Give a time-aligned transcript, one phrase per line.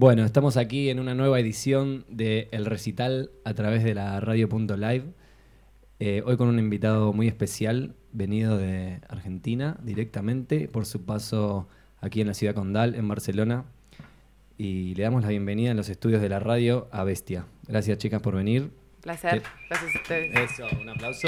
[0.00, 5.06] Bueno, estamos aquí en una nueva edición de El Recital a través de la radio.live.
[5.98, 11.68] Eh, hoy con un invitado muy especial, venido de Argentina directamente por su paso
[12.00, 13.64] aquí en la ciudad condal, en Barcelona.
[14.56, 17.46] Y le damos la bienvenida en los estudios de la radio a Bestia.
[17.66, 18.70] Gracias chicas por venir.
[19.00, 20.52] Placer, gracias a ustedes.
[20.52, 21.26] Eso, un aplauso.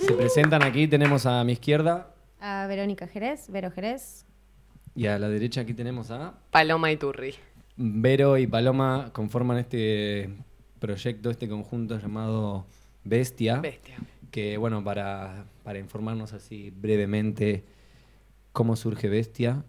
[0.00, 4.26] Se presentan aquí, tenemos a mi izquierda A Verónica Jerez, Vero Jerez.
[4.94, 7.34] y a la derecha aquí tenemos a Paloma y Turri.
[7.76, 10.30] Vero y Paloma conforman este
[10.78, 12.66] proyecto, este conjunto llamado
[13.04, 13.60] Bestia.
[13.60, 13.96] Bestia.
[14.30, 17.64] Que bueno, para, para informarnos así brevemente
[18.52, 19.64] cómo surge Bestia,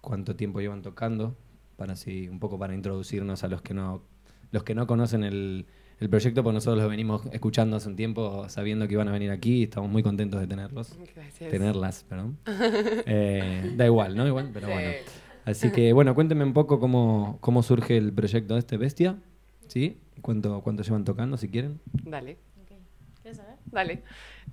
[0.00, 1.36] cuánto tiempo llevan tocando,
[1.76, 4.02] para así un poco para introducirnos a los que no,
[4.52, 5.66] los que no conocen el,
[5.98, 9.30] el proyecto, pues nosotros los venimos escuchando hace un tiempo, sabiendo que iban a venir
[9.30, 10.96] aquí y estamos muy contentos de tenerlos.
[11.14, 11.50] Gracias.
[11.50, 12.38] Tenerlas, perdón.
[13.06, 14.26] Eh, da igual, ¿no?
[14.26, 14.72] Igual, pero Sí.
[14.72, 14.90] bueno.
[15.44, 19.16] Así que, bueno, cuéntenme un poco cómo, cómo surge el proyecto de este Bestia,
[19.68, 19.98] ¿sí?
[20.20, 21.80] ¿Cuánto, cuánto llevan tocando, si quieren?
[22.04, 22.36] Dale,
[23.22, 23.56] ¿Quieres saber?
[23.66, 24.02] dale.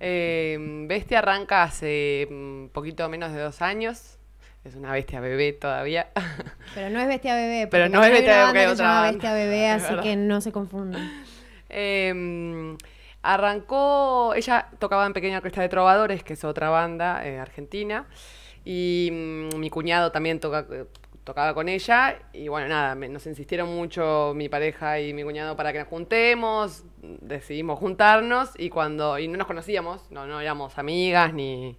[0.00, 4.18] Eh, bestia arranca hace un poquito menos de dos años.
[4.64, 6.08] Es una bestia bebé todavía.
[6.74, 7.68] Pero no es Bestia Bebé.
[7.68, 9.10] Pero porque no es Bestia Bebé, banda que otra banda.
[9.12, 11.10] Bestia Bebé, así que no se confundan.
[11.70, 12.76] Eh,
[13.22, 18.06] arrancó, ella tocaba en Pequeña Orquesta de Trovadores, que es otra banda eh, argentina,
[18.70, 20.84] y mm, mi cuñado también toca- eh,
[21.24, 25.72] tocaba con ella, y bueno, nada, nos insistieron mucho mi pareja y mi cuñado para
[25.72, 26.84] que nos juntemos,
[27.22, 31.78] decidimos juntarnos, y cuando, y no nos conocíamos, no, no éramos amigas, ni,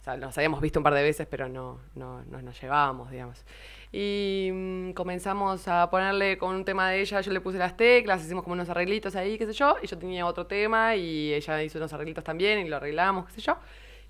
[0.00, 3.12] o sea, nos habíamos visto un par de veces, pero no, no, no nos llevábamos,
[3.12, 3.44] digamos.
[3.92, 8.24] Y mm, comenzamos a ponerle con un tema de ella, yo le puse las teclas,
[8.24, 11.62] hicimos como unos arreglitos ahí, qué sé yo, y yo tenía otro tema y ella
[11.62, 13.56] hizo unos arreglitos también y lo arreglamos, qué sé yo.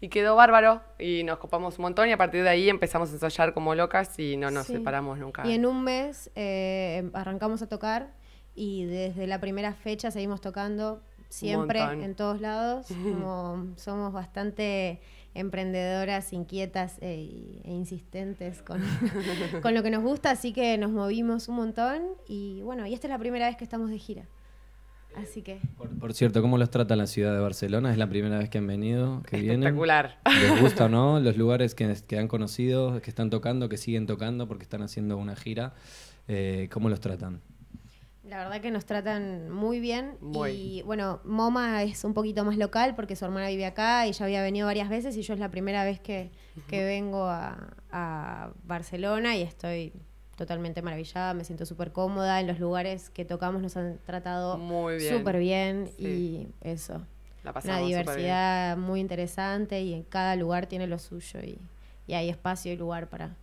[0.00, 3.12] Y quedó bárbaro y nos copamos un montón y a partir de ahí empezamos a
[3.14, 4.75] ensayar como locas y no nos Sí.
[4.75, 5.47] separamos nunca.
[5.47, 8.12] Y en un mes eh, arrancamos a tocar
[8.54, 11.00] y desde la primera fecha seguimos tocando
[11.31, 12.87] siempre en todos lados.
[13.03, 15.00] Como somos bastante
[15.34, 18.82] emprendedoras, inquietas e, e insistentes con,
[19.62, 23.06] con lo que nos gusta, así que nos movimos un montón y bueno, y esta
[23.06, 24.25] es la primera vez que estamos de gira.
[25.16, 27.91] Así que Por, por cierto, ¿cómo los trata la ciudad de Barcelona?
[27.91, 29.62] ¿Es la primera vez que han venido, que vienen?
[29.62, 30.19] Espectacular.
[30.25, 31.21] ¿Les gusta o no?
[31.27, 35.16] Los lugares que, que han conocido, que están tocando, que siguen tocando porque están haciendo
[35.16, 35.75] una gira,
[36.28, 37.41] eh, ¿cómo los tratan?
[38.25, 40.16] La verdad que nos tratan muy bien.
[40.21, 40.50] Muy.
[40.50, 44.25] Y bueno, Moma es un poquito más local porque su hermana vive acá y ya
[44.25, 46.33] había venido varias veces y yo es la primera vez que,
[46.66, 49.93] que vengo a, a Barcelona y estoy
[50.36, 52.41] totalmente maravillada, me siento súper cómoda.
[52.41, 55.16] En los lugares que tocamos nos han tratado Muy bien.
[55.19, 56.04] súper bien Sí.
[56.06, 57.02] y eso.
[57.42, 57.86] La Una bien.
[57.86, 61.58] diversidad muy interesante y en cada lugar tiene lo suyo y,
[62.06, 63.34] y hay espacio y lugar para,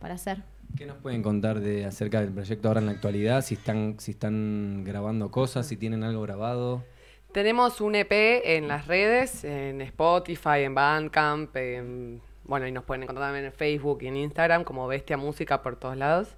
[0.00, 0.42] para hacer.
[0.76, 3.42] ¿Qué nos pueden contar de acerca del proyecto ahora en la actualidad?
[3.42, 6.84] Si están, si están grabando cosas, si tienen algo grabado.
[7.32, 13.02] Tenemos un EP en las redes, en Spotify, en Bandcamp, en- bueno, y nos pueden
[13.02, 16.28] encontrar también en Facebook y en Instagram como Bestia Música por todos lados.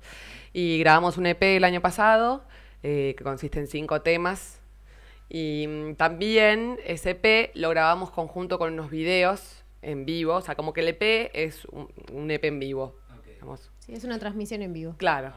[0.52, 2.44] Y grabamos un EP el año pasado,
[2.82, 4.60] eh, que consiste en cinco temas.
[5.28, 10.54] Y mm, también ese EP lo grabamos conjunto con unos videos en vivo, o sea,
[10.54, 12.96] como que el EP es un, un EP en vivo.
[13.26, 13.70] digamos.
[13.78, 14.94] Sí, es una transmisión en vivo.
[14.96, 15.32] Claro.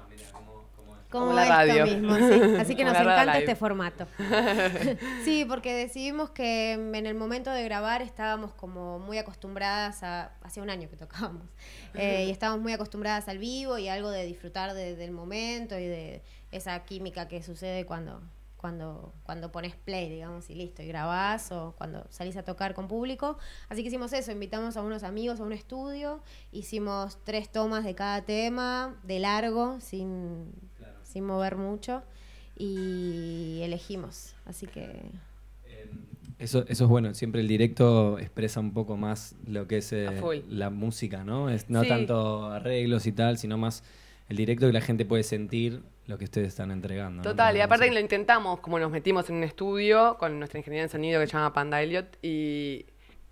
[1.11, 1.85] Como, Como la radio.
[1.85, 2.41] mismo, sí.
[2.59, 3.39] Así que Como nos encanta live.
[3.39, 4.07] este formato.
[5.25, 10.31] sí, porque decidimos que en el momento de grabar estábamos como muy acostumbradas a...
[10.41, 11.43] Hacía un año que tocábamos.
[11.93, 15.85] eh, y estábamos muy acostumbradas al vivo y algo de disfrutar de- del momento y
[15.85, 18.21] de esa química que sucede cuando,
[18.57, 22.87] cuando, cuando pones play, digamos, y listo, y grabás o cuando salís a tocar con
[22.87, 23.37] público.
[23.69, 26.21] Así que hicimos eso, invitamos a unos amigos a un estudio,
[26.51, 30.51] hicimos tres tomas de cada tema, de largo, sin,
[31.11, 32.01] sin mover mucho,
[32.57, 34.35] y elegimos.
[34.45, 35.01] Así que
[36.39, 40.07] Eso, eso es bueno, siempre el directo expresa un poco más lo que es eh,
[40.49, 41.49] la música, ¿no?
[41.49, 41.87] Es, no Sí.
[41.87, 43.83] tanto arreglos y tal, sino más
[44.27, 47.21] el directo que la gente puede sentir lo que ustedes están entregando.
[47.21, 50.89] Total, y aparte lo intentamos, como nos metimos en un estudio con nuestra ingeniera en
[50.89, 52.85] sonido que se llama Panda Elliot y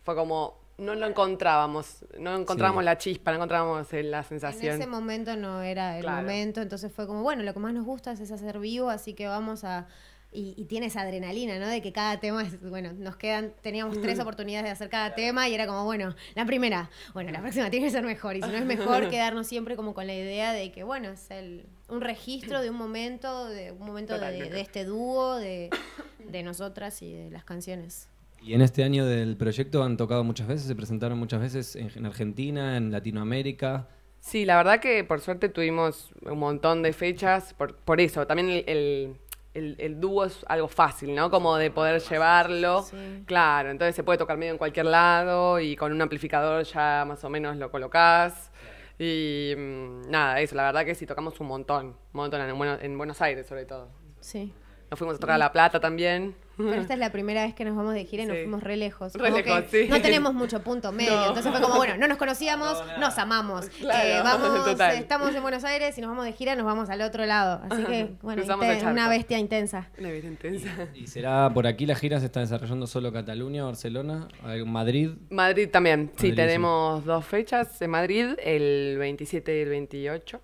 [0.03, 2.85] fue como, no lo encontrábamos, no encontrábamos Sí.
[2.85, 4.75] la chispa, no encontrábamos eh, la en sensación.
[4.75, 6.21] ese momento no era el Claro.
[6.21, 9.27] momento, entonces fue como, bueno, lo que más nos gusta es hacer vivo, así que
[9.27, 9.87] vamos a...
[10.31, 11.67] Y, y tiene esa adrenalina, ¿no?
[11.67, 15.49] De que cada tema es, bueno, nos quedan, teníamos tres oportunidades de hacer cada tema
[15.49, 18.35] y era como, bueno, la primera, bueno, la próxima tiene que ser mejor.
[18.35, 21.31] Y si no es mejor, quedarnos siempre como con la idea de que, bueno, es
[21.31, 25.71] el, un registro de un momento, de un momento de, de este dúo, de,
[26.19, 28.07] de nosotras y de las canciones.
[28.41, 31.91] Y en este año del proyecto han tocado muchas veces, se presentaron muchas veces en,
[31.95, 33.87] en Argentina, en Latinoamérica.
[34.19, 38.49] Sí, la verdad que por suerte tuvimos un montón de fechas, por, por eso, también
[38.49, 39.15] el, el,
[39.53, 41.29] el- el dúo es algo fácil, ¿no?
[41.29, 42.83] Como de poder llevarlo.
[42.83, 43.23] Sí.
[43.25, 47.23] Claro, entonces se puede tocar medio en cualquier lado y con un amplificador ya más
[47.23, 48.51] o menos lo colocás.
[48.97, 52.81] Y mm, nada, eso, la verdad que sí, tocamos un montón, un montón en, Buenos-
[52.83, 53.89] en Buenos Aires sobre todo.
[54.19, 54.53] Sí.
[54.89, 56.35] Nos fuimos a tocar a La Plata también.
[56.57, 58.41] Pero esta es la primera vez que nos vamos de gira y nos Sí.
[58.43, 59.13] fuimos re lejos.
[59.13, 59.89] Re Como lejos, que sí.
[59.89, 61.11] No tenemos mucho punto medio.
[61.15, 61.27] No.
[61.27, 63.69] Entonces fue como, bueno, no nos conocíamos, nos amamos.
[63.79, 64.95] Claro, Eh, vamos, total.
[64.97, 67.61] estamos en Buenos Aires y nos vamos de gira, nos vamos al otro lado.
[67.69, 68.89] Así que, bueno, charco.
[68.89, 69.87] una bestia intensa.
[69.99, 70.69] Una vida intensa.
[70.95, 75.11] ¿Y será por aquí la gira se está desarrollando solo Cataluña, Barcelona, eh, Madrid?
[75.29, 80.41] Madrid también, sí, Madrid, tenemos dos fechas en Madrid, el 27 y el 28.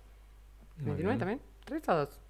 [0.78, 1.18] Muy ¿29 bien.
[1.18, 1.40] también?
[1.64, 2.20] ¿Tres o dos?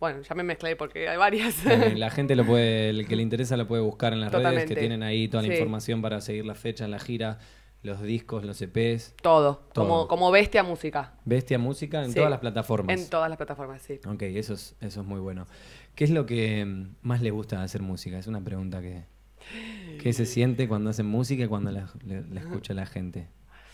[0.00, 1.64] Bueno, ya me mezclé porque hay varias.
[1.66, 4.66] Eh, la gente lo puede, el que le interesa lo puede buscar en las redes
[4.66, 5.54] que tienen ahí toda la Sí.
[5.54, 7.38] información para seguir la fecha, la gira,
[7.82, 9.14] los discos, los EPs.
[9.22, 9.86] Todo, Todo.
[9.86, 11.14] Como, como bestia música.
[11.24, 12.16] Bestia Música en Sí.
[12.16, 12.98] todas las plataformas.
[12.98, 14.00] En todas las plataformas, sí.
[14.06, 15.46] Ok, eso es, eso es muy bueno.
[15.94, 18.18] ¿Qué es lo que más le gusta hacer música?
[18.18, 19.04] Es una pregunta que...
[20.02, 21.86] ¿Qué se siente cuando hacen música y cuando la,
[22.40, 23.28] escucha la gente?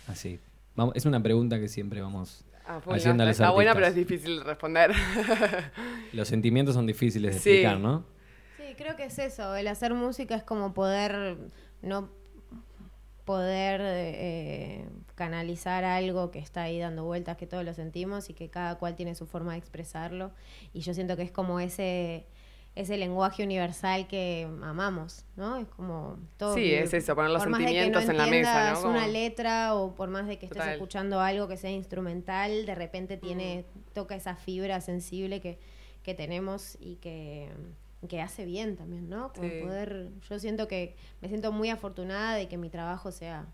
[0.09, 0.41] Así.
[0.75, 4.45] Vamos, es una pregunta que siempre vamos Ah, los está buena, pero es difícil de
[4.45, 4.93] responder.
[6.13, 7.51] Los sentimientos son difíciles de Sí.
[7.51, 8.05] explicar, ¿no?
[8.57, 9.57] Sí, creo que es eso.
[9.57, 11.37] El hacer música es como poder
[11.83, 12.11] no
[13.25, 18.51] poder eh, canalizar algo que está ahí dando vueltas, que todos lo sentimos y que
[18.51, 20.33] cada cual tiene su forma de expresarlo.
[20.73, 22.27] Y yo siento que es como ese
[22.77, 25.57] ese lenguaje universal que amamos, ¿no?
[25.57, 26.55] Es como todo.
[26.55, 28.69] Sí, es eso, poner los sentimientos no en la mesa, ¿no?
[28.71, 32.75] entiendas una letra o por más de que estés escuchando algo que sea instrumental, de
[32.75, 33.81] repente tiene Mm.
[33.93, 35.59] toca esa fibra sensible que,
[36.05, 37.51] que tenemos y que,
[38.09, 39.33] que hace bien también, ¿no?
[39.33, 39.59] Como Sí.
[39.63, 43.47] poder, yo siento que me siento muy afortunada de que mi trabajo sea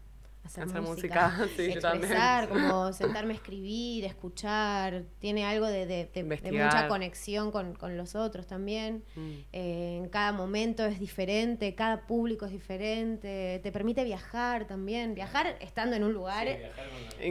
[0.46, 6.04] hacer, Hacer música, música, sí, expresar, como sentarme a escribir, escuchar, tiene algo de, de-
[6.06, 6.66] de- de Investigar.
[6.72, 9.04] mucha conexión con, con los otros también.
[9.14, 9.30] Mm.
[9.52, 15.56] Eh, en cada momento es diferente, cada público es diferente, te permite viajar también, viajar
[15.60, 16.46] estando en un lugar,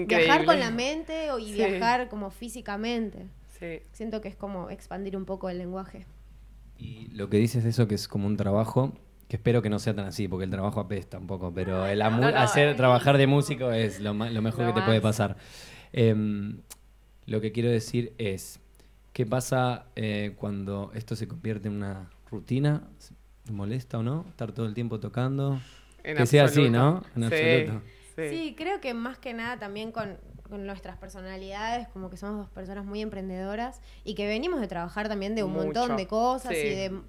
[0.07, 1.53] viajar con la mente o- y Sí.
[1.53, 3.25] viajar como físicamente.
[3.59, 3.79] Sí.
[3.93, 6.05] Siento que es como expandir un poco el lenguaje.
[6.77, 8.91] Y lo que dices de eso que es como un trabajo,
[9.27, 11.99] que espero que no sea tan así, porque el trabajo apesta un poco, pero el
[11.99, 12.75] No, no, hacer eh.
[12.75, 15.35] trabajar de músico es lo, lo mejor Lo que te puede pasar.
[15.93, 16.57] Em,
[17.25, 18.59] lo que quiero decir es,
[19.13, 22.83] ¿qué pasa eh, cuando esto se convierte en una rutina?
[23.45, 24.25] ¿Te molesta o no?
[24.29, 25.59] Estar todo el tiempo tocando.
[26.03, 26.69] En que sea así.
[26.69, 27.01] ¿no?
[27.15, 27.81] En Sí, absoluto.
[28.15, 28.29] Sí.
[28.29, 30.17] Sí, creo que más que nada también con,
[30.49, 35.09] con nuestras personalidades, como que somos dos personas muy emprendedoras y que venimos de trabajar
[35.09, 36.57] también de un Mucho, montón de cosas sí.
[36.59, 37.01] y de...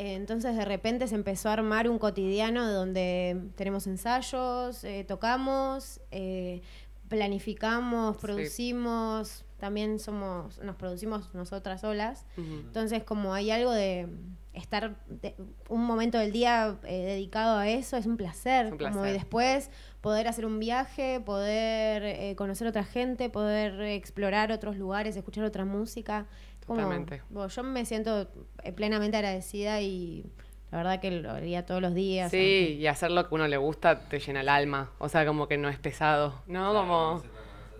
[0.00, 6.00] eh, entonces de repente se empezó a armar un cotidiano donde tenemos ensayos, eh, tocamos,
[6.10, 6.62] eh,
[7.08, 8.22] planificamos, Sí.
[8.22, 12.24] producimos, también somos, nos producimos nosotras solas.
[12.36, 14.08] Entonces, como hay algo de
[14.54, 15.34] estar de-
[15.68, 18.66] un momento del día eh, dedicado a eso, es un placer.
[18.66, 19.12] Es un Como y placer.
[19.12, 19.70] después
[20.00, 25.64] poder hacer un viaje, poder eh, conocer otra gente, poder explorar otros lugares, escuchar otra
[25.66, 26.26] música.
[26.66, 27.22] Como, Totalmente.
[27.30, 28.28] bueno, yo me siento
[28.62, 30.24] eh, plenamente agradecida y
[30.70, 32.30] la verdad que lo haría todos los días.
[32.30, 34.90] Sí, y hacer lo que uno le gusta te llena el alma.
[34.98, 36.72] O sea, como que no es pesado, ¿no?
[36.72, 37.22] Como...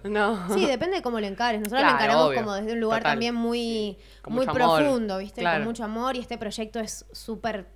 [0.02, 0.48] No.
[0.54, 1.60] Sí, depende de cómo lo encares.
[1.60, 2.40] Nosotros Claro, lo encaramos obvio.
[2.40, 3.12] como desde un lugar Total.
[3.12, 4.54] también muy, muy amor.
[4.54, 5.42] profundo, ¿viste?
[5.42, 5.58] Claro.
[5.58, 7.66] Con mucho amor y este proyecto es súper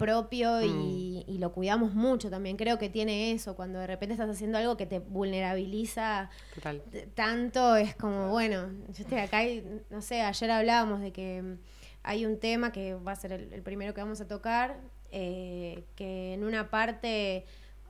[0.00, 2.56] propio y, y lo cuidamos mucho también.
[2.56, 6.82] Creo que tiene eso, cuando de repente estás haciendo algo que te vulnerabiliza Total.
[7.14, 11.58] tanto, es como, bueno, yo estoy acá y, no sé, ayer hablábamos de que mm,
[12.02, 14.80] hay un tema que va a ser el, el primero que vamos a tocar,
[15.12, 17.44] eh, que en una parte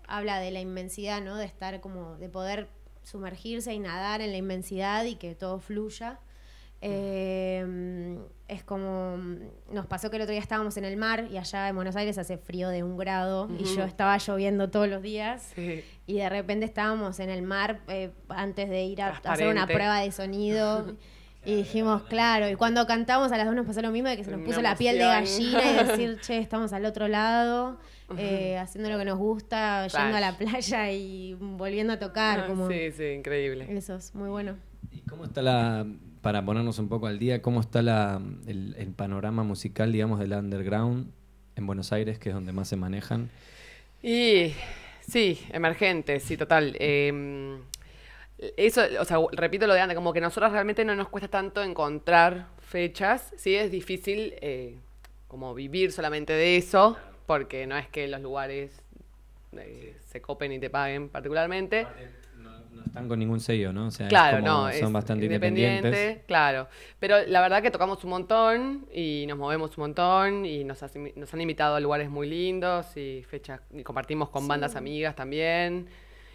[0.09, 1.37] habla de la inmensidad, ¿no?
[1.37, 2.69] De estar como, de poder
[3.05, 6.19] sumergirse y nadar en la inmensidad y que todo fluya.
[6.83, 8.19] Eh,
[8.51, 9.17] es como,
[9.71, 12.19] nos pasó que el otro día estábamos en el mar y allá en Buenos Aires
[12.19, 15.53] hace frío de un grado y yo estaba lloviendo todos los días.
[15.55, 15.85] Sí.
[16.07, 20.01] Y de repente estábamos en el mar eh, antes de ir a, hacer una prueba
[20.01, 20.97] de sonido.
[21.43, 24.25] Y dijimos, claro, y cuando cantamos a las dos nos pasó lo mismo, de que
[24.25, 27.79] se nos puso la piel de gallina y decir, che, estamos al otro lado,
[28.19, 32.41] eh, haciendo lo que nos gusta, yendo a la playa y volviendo a tocar.
[32.41, 32.69] Ah, Como...
[32.69, 33.67] Sí, sí, increíble.
[33.71, 34.59] Eso es muy bueno.
[34.93, 35.87] ¿Y cómo está la,
[36.23, 40.33] para ponernos un poco al día, cómo está la, el, el panorama musical, digamos, del
[40.33, 41.11] underground
[41.57, 43.31] en Buenos Aires, que es donde más se manejan?
[44.03, 44.53] Y
[45.01, 46.77] sí, emergente, sí, total.
[46.79, 47.59] Eh,
[48.57, 51.63] eso, o sea, repito lo de antes, como que nosotros realmente no nos cuesta tanto
[51.63, 54.77] encontrar fechas, sí es difícil eh,
[55.29, 56.97] como vivir solamente de eso,
[57.27, 58.83] porque no es que los lugares
[59.53, 61.83] eh, se copen y te paguen particularmente.
[61.83, 62.20] No,
[62.75, 63.87] No están con ningún sello, ¿no?
[63.87, 66.25] O sea, es Claro, como- no, son es bastante independiente, independientes.
[66.27, 66.69] claro.
[66.99, 70.95] Pero la verdad que tocamos un montón y nos movemos un montón y nos, has-
[71.17, 75.89] nos han invitado a lugares muy lindos y fechas y compartimos con bandas amigas también.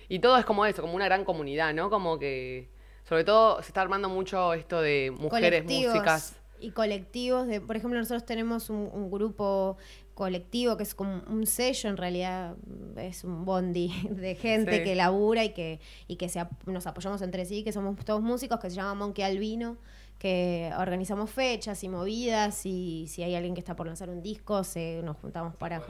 [0.10, 1.89] Y todo es como eso, como una gran comunidad, ¿no?
[1.89, 2.70] Como que
[3.08, 6.39] sobre todo se está armando mucho esto de mujeres colectivos músicas.
[6.60, 9.77] y colectivos de por ejemplo nosotros tenemos un, un grupo
[10.15, 12.55] colectivo que es como un sello en realidad
[12.98, 14.84] es un bondi de gente Sí.
[14.84, 18.22] que labura y que y que se ap- nos apoyamos entre sí que somos todos
[18.22, 19.77] músicos que se llama Monkey Albino
[20.17, 24.63] que organizamos fechas y movidas y si hay alguien que está por lanzar un disco
[24.63, 25.84] se nos juntamos para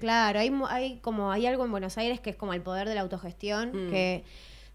[0.00, 2.88] claro hay mu- hay como hay algo en Buenos Aires que es como el poder
[2.88, 3.90] de la autogestión Mm.
[3.90, 4.24] que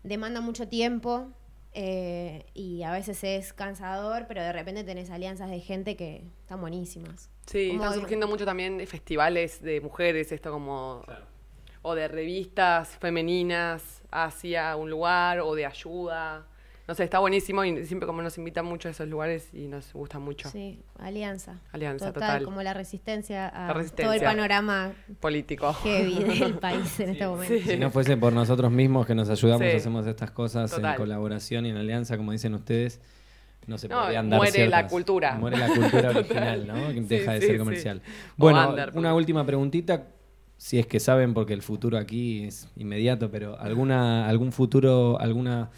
[0.04, 1.28] demanda mucho tiempo
[1.74, 6.60] eh, y a veces es cansador, pero de repente tenés alianzas de gente que están
[6.62, 7.30] buenísimas.
[7.46, 11.04] Sí, Como están de- surgiendo mucho también festivales de mujeres, esto como...
[11.84, 16.46] O de revistas femeninas hacia un lugar o de ayuda.
[16.88, 19.94] No sé, está buenísimo y siempre como nos invitan mucho a esos lugares y nos
[19.94, 20.50] gusta mucho.
[20.50, 21.60] Sí, alianza.
[21.72, 22.44] Alianza, total, total.
[22.44, 24.06] como la resistencia a La resistencia.
[24.06, 25.74] todo el panorama Político.
[25.74, 27.54] heavy del país en este momento.
[27.54, 27.62] sí.
[27.62, 29.78] Si no fuese por nosotros mismos que nos ayudamos, Sí.
[29.78, 30.92] hacemos estas cosas Total.
[30.94, 33.00] en colaboración y en alianza, como dicen ustedes,
[33.68, 35.36] no se No, podrían dar muere la cultura.
[35.36, 36.74] Muere la cultura original, ¿no?
[36.90, 37.58] Que deja de ser sí.
[37.58, 38.02] comercial.
[38.36, 40.08] Bueno, under, una última preguntita,
[40.58, 45.70] si es que saben, porque el futuro aquí es inmediato, pero alguna algún futuro, alguna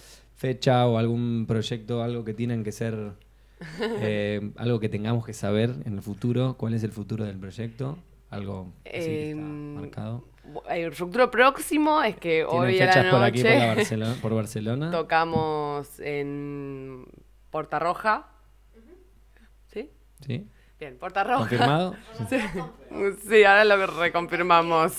[0.43, 3.13] fecha o algún proyecto, algo que tienen que ser,
[4.01, 7.97] eh, algo que tengamos que saber en el futuro, ¿cuál es el futuro del proyecto?
[8.29, 10.27] Algo así que está Em, marcado.
[10.69, 14.15] El futuro próximo es que hoy a fechas la por aquí, por, la noche Barcelona,
[14.21, 14.91] por Barcelona.
[14.91, 17.05] tocamos en
[17.49, 18.27] Porta Roja.
[19.67, 19.89] ¿Sí?
[20.27, 20.49] ¿Sí?
[20.83, 21.39] Bien, Porta Roja.
[21.39, 21.95] ¿Confirmado?
[22.29, 22.37] Sí,
[23.25, 24.91] Sí, ahora lo reconfirmamos.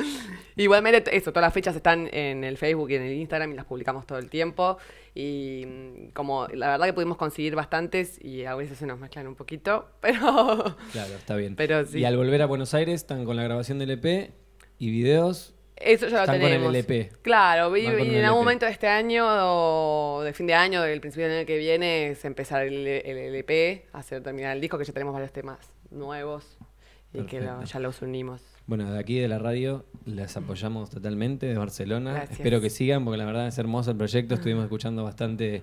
[0.56, 3.66] Igualmente, eso, todas las fechas están en el Facebook y en el Instagram y las
[3.66, 4.78] publicamos todo el tiempo.
[5.14, 9.26] Y mm, como la verdad que pudimos conseguir bastantes y a veces se nos mezclan
[9.26, 11.56] un poquito, pero Claro, está bien.
[11.56, 11.98] Pero sí.
[11.98, 14.32] Y al volver a Buenos Aires están con la grabación del EP
[14.78, 15.54] y videos.
[15.84, 16.74] Eso ya lo Están con el tenemos.
[16.74, 17.10] LP.
[17.22, 18.30] Claro, y en algún LP.
[18.30, 22.10] momento de este año o de fin de año, del principio del año que viene,
[22.10, 25.58] es empezar el, el LP, hacer terminar el disco, que ya tenemos varios temas
[25.90, 26.56] nuevos
[27.12, 28.40] y que lo- ya los unimos.
[28.66, 32.12] Bueno, de aquí de la radio les apoyamos totalmente, de Barcelona.
[32.12, 32.38] Gracias.
[32.38, 34.34] Espero que sigan, porque la verdad es hermoso el proyecto.
[34.34, 35.62] Estuvimos escuchando bastante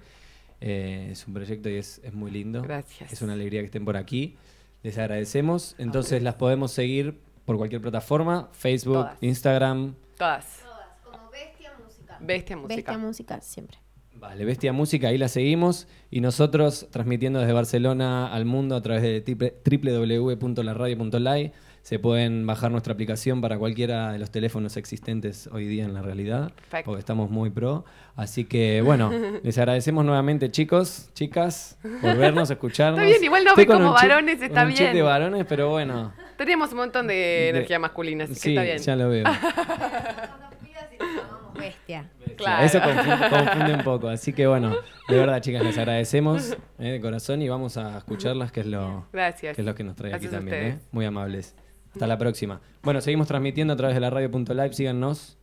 [0.62, 2.62] eh, su proyecto y es, es muy lindo.
[2.62, 3.14] Gracias.
[3.14, 4.36] Es una alegría que estén por aquí.
[4.84, 5.76] Les agradecemos.
[5.78, 9.18] Entonces las podemos seguir por cualquier plataforma, Facebook, Todas.
[9.24, 9.96] Instagram.
[10.20, 10.64] Todas.
[11.02, 12.18] Como Bestia Música.
[12.20, 12.76] Bestia Música.
[12.76, 13.78] Bestia Música siempre.
[14.16, 15.88] Vale, Bestia Música, ahí la seguimos.
[16.12, 19.24] Y nosotros transmitiendo desde Barcelona al mundo a través de
[19.64, 21.54] www.laradio.live.
[21.84, 26.02] Se pueden bajar nuestra aplicación para cualquiera de los teléfonos existentes hoy día en la
[26.02, 26.86] realidad, Perfecto.
[26.92, 27.86] porque estamos muy pro.
[28.18, 29.10] Así que, bueno,
[29.44, 33.00] les agradecemos nuevamente, chicos, chicas, por vernos, escucharnos.
[33.00, 35.06] Está bien, igual no ve como varones, está un chip de bien.
[35.06, 36.12] varones, pero bueno.
[36.40, 38.78] Tenemos un montón de, De- energía masculina, así que está bien.
[38.80, 39.26] ya lo veo.
[41.60, 42.10] Bestia.
[42.38, 42.66] Claro.
[42.66, 44.08] Eso confunde, confunde un poco.
[44.08, 44.74] Así que bueno,
[45.10, 49.06] de verdad, chicas, les agradecemos eh, de corazón y vamos a escucharlas, que es lo,
[49.12, 49.56] Gracias.
[49.56, 50.64] que, es lo que nos trae Gracias aquí también.
[50.64, 50.80] ¿eh?
[50.92, 51.56] Muy amables.
[51.92, 52.62] Hasta la próxima.
[52.84, 54.72] Bueno, seguimos transmitiendo a través de la radio.live.
[54.74, 55.38] Síganos,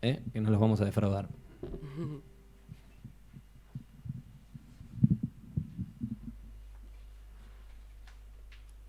[0.00, 0.20] ¿eh?
[0.32, 1.28] que no los vamos a defraudar.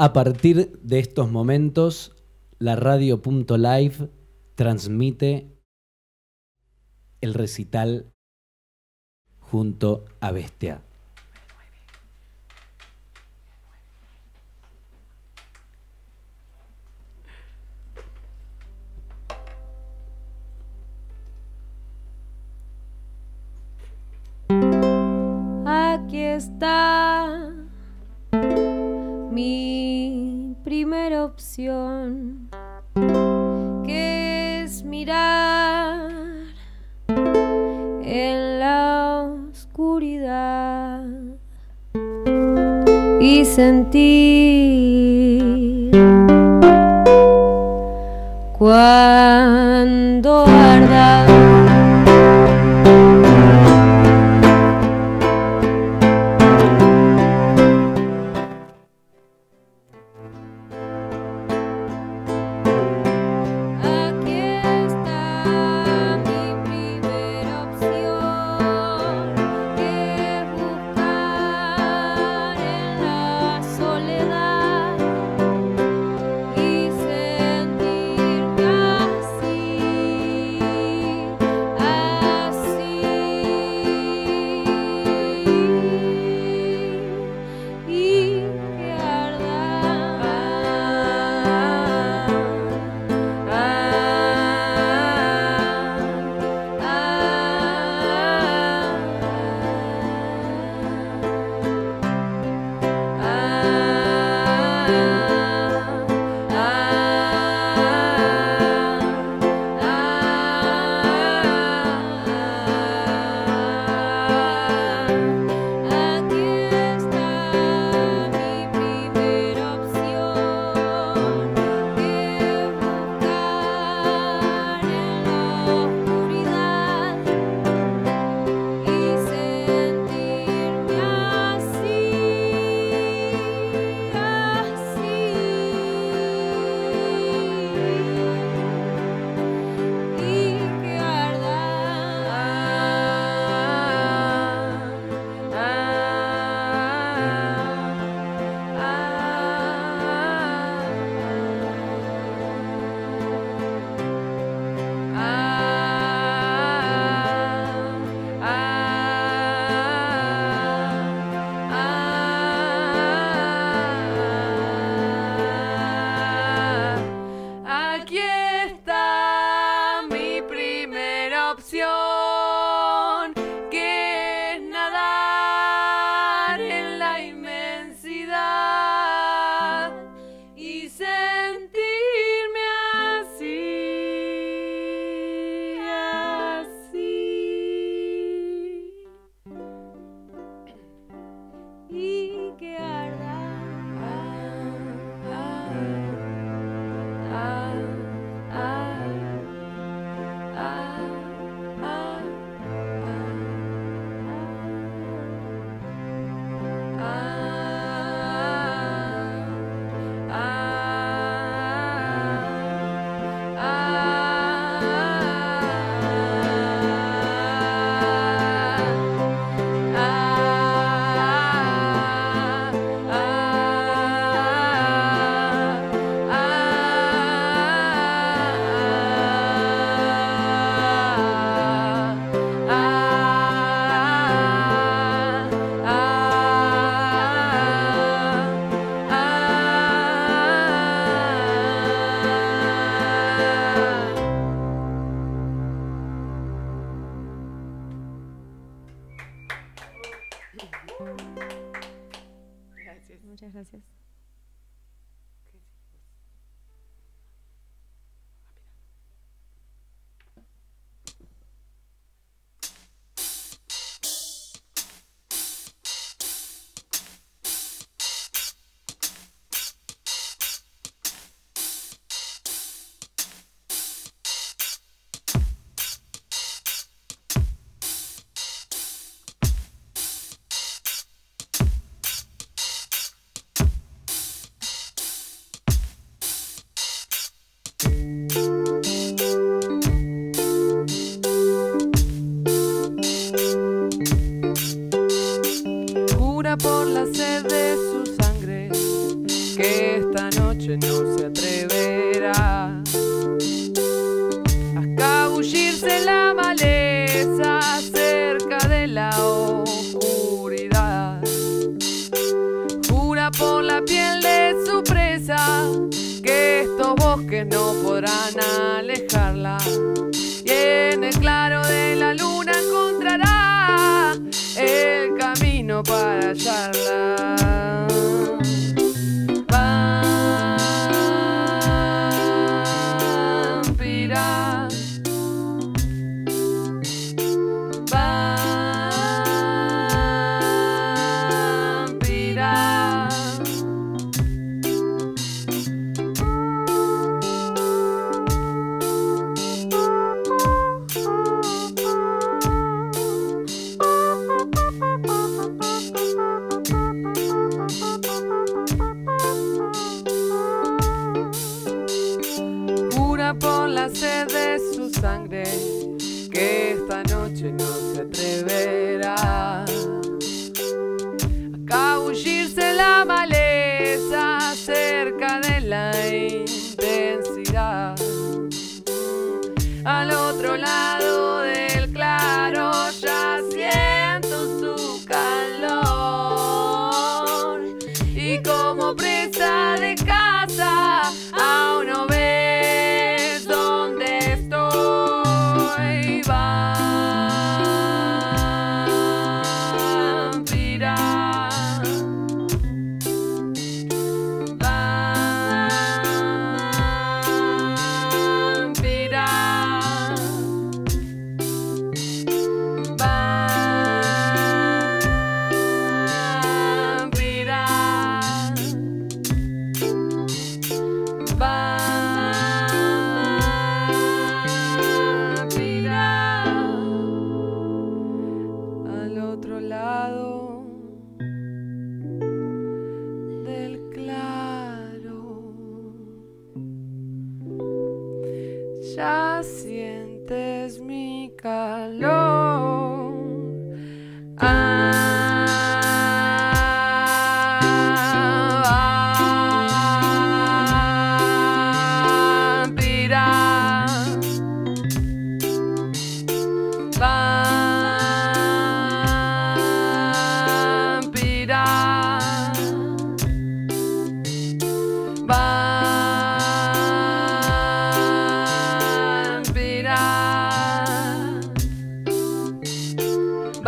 [0.01, 2.15] A partir de estos momentos,
[2.57, 4.09] la radio.live
[4.55, 5.61] transmite
[7.19, 8.13] el recital
[9.41, 10.88] junto a Bestia.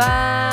[0.02, 0.51] Muchas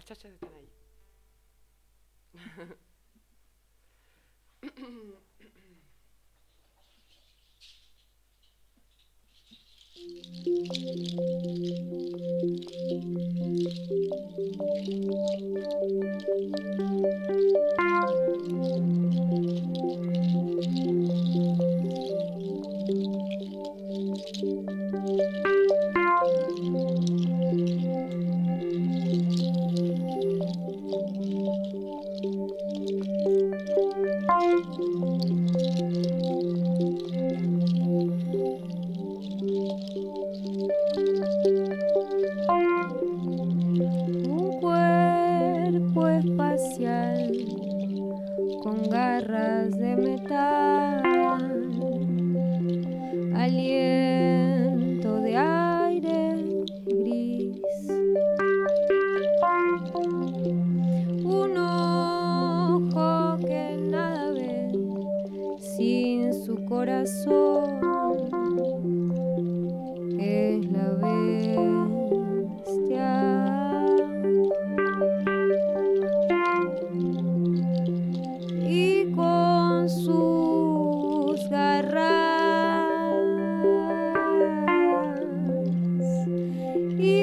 [0.00, 0.59] las chachas están ahí.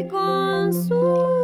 [0.07, 1.36] consul.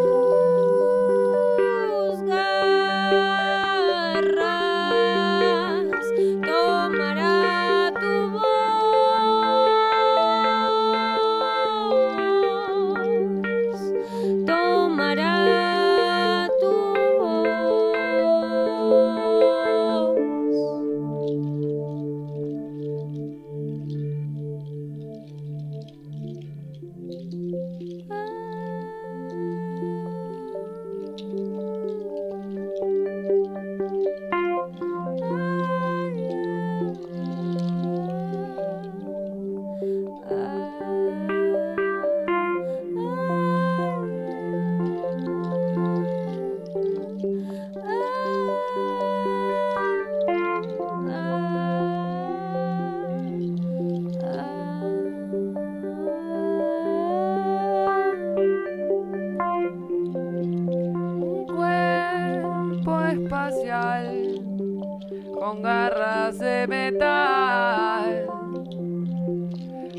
[66.68, 68.28] metal.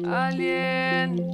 [0.04, 1.33] Alien.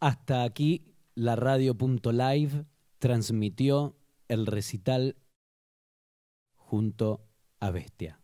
[0.00, 2.64] Hasta aquí la radio.live
[2.98, 3.96] transmitió
[4.28, 5.16] el recital
[6.54, 7.26] junto
[7.58, 8.20] a Bestia.